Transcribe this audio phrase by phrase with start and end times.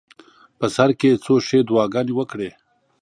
[0.59, 2.49] په سر کې یې څو ښې دعاګانې وکړې.